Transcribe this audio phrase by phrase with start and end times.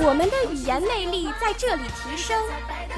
[0.00, 2.40] 我们的语言魅力在这里提升，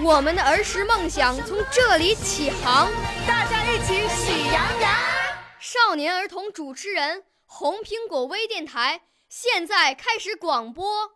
[0.03, 2.91] 我们的儿时梦想从这里起航。
[3.27, 4.93] 大家一起喜羊羊。
[5.59, 9.01] 少年儿童主持人，红苹果微电台。
[9.31, 11.11] 现在开始广播。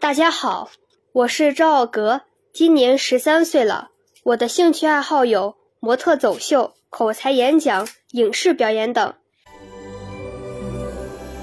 [0.00, 0.70] 大家好，
[1.12, 2.22] 我是赵奥格，
[2.54, 3.90] 今年十三岁了。
[4.22, 9.14] 我的兴趣爱好有模特走秀、口才演讲、影视表演等。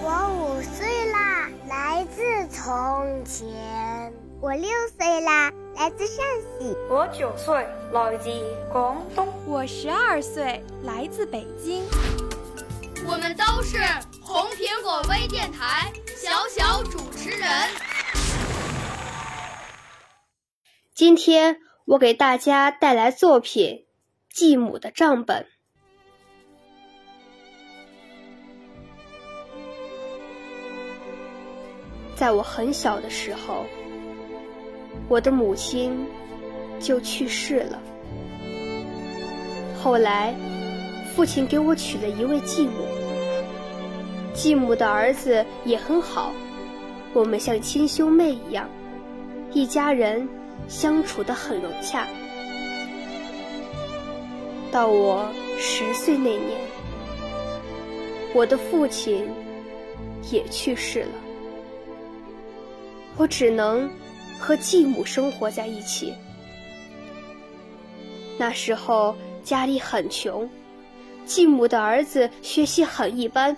[0.01, 4.13] 我五岁啦，来自从前。
[4.41, 5.51] 我六岁啦。
[5.75, 6.25] 来自陕
[6.57, 8.29] 西，我九岁，来自
[8.71, 11.83] 广东，我十二岁，来自北京。
[13.05, 13.77] 我们都是
[14.21, 17.49] 红苹果微电台小小主持人。
[20.93, 23.67] 今天我给大家带来作品
[24.35, 25.43] 《继母的账本》。
[32.17, 33.65] 在我很小的时候。
[35.07, 36.05] 我的母亲
[36.79, 37.79] 就去世了。
[39.81, 40.33] 后来，
[41.15, 42.85] 父亲给我娶了一位继母。
[44.33, 46.33] 继母的儿子也很好，
[47.13, 48.69] 我们像亲兄妹一样，
[49.53, 50.27] 一家人
[50.67, 52.07] 相处得很融洽。
[54.75, 56.59] 到我十岁那年，
[58.33, 59.25] 我的父亲
[60.29, 61.11] 也去世了，
[63.15, 63.89] 我只能。
[64.37, 66.13] 和继母生活在一起。
[68.37, 69.15] 那时候
[69.45, 70.47] 家里很穷，
[71.25, 73.55] 继母的儿子学习很一般，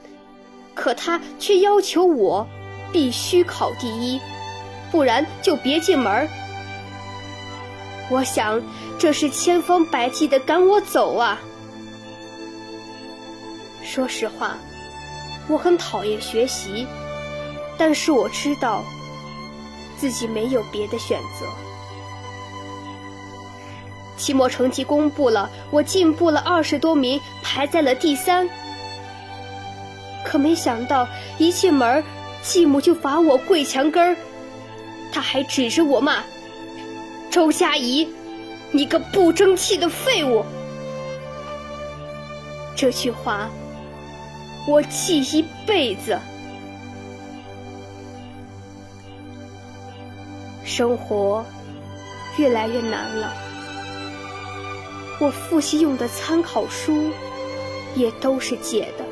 [0.75, 2.47] 可他却要求我
[2.93, 4.21] 必须考第一，
[4.91, 6.29] 不然就别进门。
[8.11, 8.61] 我想
[8.97, 11.39] 这是千方百计的赶我走啊！
[13.83, 14.57] 说实话，
[15.47, 16.87] 我很讨厌学习，
[17.77, 18.83] 但是我知道。
[19.99, 21.47] 自己没有别的选择。
[24.15, 28.47] 期末成绩公布了，我进步了二十多名，排在了第三。
[30.23, 31.07] 可没想到
[31.39, 32.03] 一进门，
[32.43, 34.15] 继母就罚我跪墙根儿，
[35.11, 36.23] 他还指着我骂
[37.31, 38.07] ：“周佳怡，
[38.71, 40.43] 你个不争气的废物！”
[42.75, 43.49] 这句话
[44.67, 46.19] 我记一辈子。
[50.63, 51.43] 生活
[52.37, 53.33] 越来越难了，
[55.19, 57.09] 我复习用的参考书
[57.95, 59.05] 也都是借的。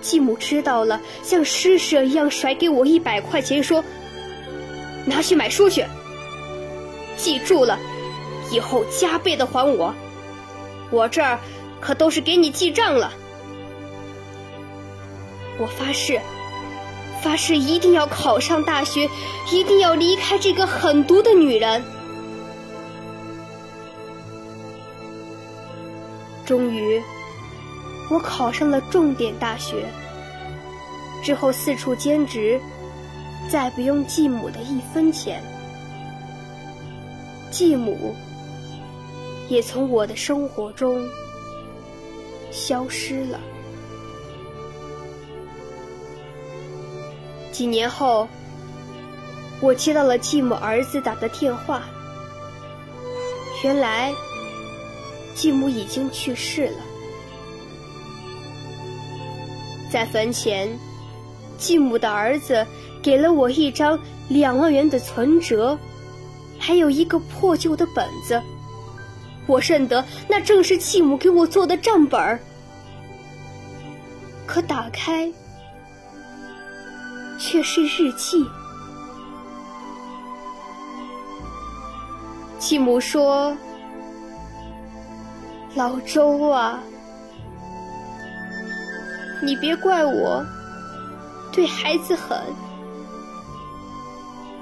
[0.00, 3.84] 继母知道了，像施舍一样甩给我一百块钱，说
[5.06, 5.84] ：“拿去买书去。
[7.18, 7.78] 记住了，
[8.50, 9.94] 以后加倍的还我。
[10.90, 11.38] 我这儿
[11.80, 13.12] 可都是给你记账了。”
[15.60, 16.18] 我发誓。
[17.20, 19.10] 发誓一定要考上大学，
[19.50, 21.82] 一定要离开这个狠毒的女人。
[26.46, 27.02] 终于，
[28.08, 29.84] 我考上了重点大学。
[31.24, 32.60] 之后四处兼职，
[33.50, 35.42] 再不用继母的一分钱，
[37.50, 38.14] 继母
[39.48, 41.08] 也从我的生活中
[42.50, 43.40] 消失了。
[47.50, 48.28] 几年后，
[49.60, 51.82] 我接到了继母儿子打的电话。
[53.64, 54.12] 原来，
[55.34, 56.76] 继母已经去世了。
[59.90, 60.68] 在坟前，
[61.56, 62.64] 继母的儿子
[63.02, 63.98] 给了我一张
[64.28, 65.76] 两万元的存折，
[66.68, 68.42] 还有一个破旧的本子。
[69.46, 72.38] 我认得，那正是继母给我做的账本儿。
[74.46, 75.32] 可打开。
[77.38, 78.44] 却是日记。
[82.58, 83.56] 继母说
[85.74, 86.82] ：“老周啊，
[89.40, 90.44] 你别怪我
[91.50, 92.38] 对孩子狠。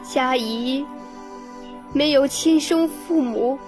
[0.09, 0.87] 佳怡
[1.97, 3.59] 没有亲生父母，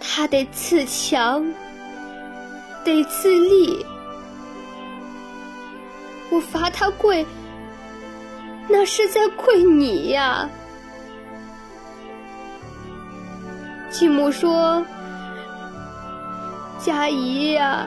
[0.00, 1.54] 他得自强
[2.84, 3.86] 得自立。
[6.28, 7.24] 我罚他跪，
[8.66, 10.50] 那是在跪你呀。
[13.92, 14.84] 继母说
[16.84, 17.86] ：“佳怡呀，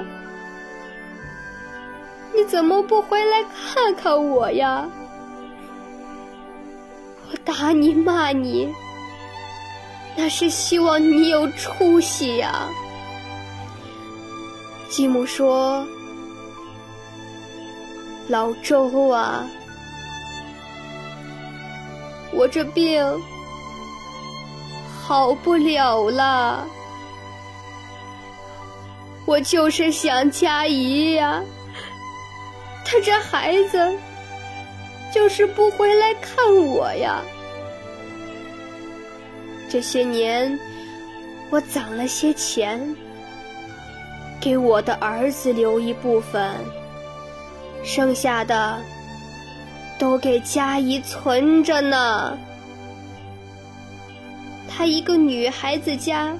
[2.34, 4.90] 你怎么不回来看看我呀？
[7.30, 8.74] 我打你骂你，
[10.16, 12.70] 那是希望你有出息呀。”
[14.90, 15.86] 继母说
[18.30, 19.48] ：“老周啊，
[22.32, 23.04] 我这病……”
[25.06, 26.66] 好不了了，
[29.26, 31.44] 我就是想佳怡呀。
[32.86, 33.98] 他这孩子
[35.14, 37.22] 就是不回来看我呀。
[39.74, 40.60] 这些年
[41.50, 42.96] 我攒了些钱，
[44.40, 46.54] 给我的儿子留一部分，
[47.84, 48.80] 剩下的
[49.98, 52.38] 都给佳怡存着呢。
[54.70, 56.38] 她一个女孩子家，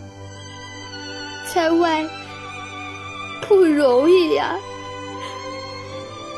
[1.52, 2.08] 在外
[3.48, 4.60] 不容易呀。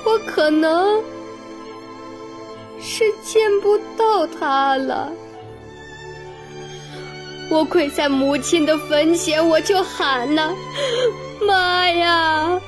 [0.06, 1.04] 我可能
[2.80, 5.12] 是见不到她了。
[7.50, 10.54] 我跪在母亲的坟前，我就喊呐
[11.46, 12.60] ：“妈呀，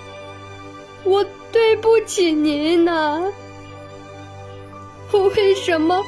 [1.03, 3.23] 我对不起您呐！
[5.11, 6.03] 我为什么？”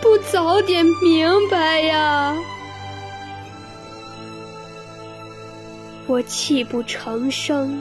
[0.00, 2.34] 不早点明白呀！
[6.08, 7.80] 我泣不成声，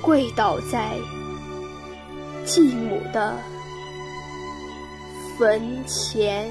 [0.00, 0.96] 跪倒在
[2.44, 3.36] 继母的
[5.38, 6.50] 坟前。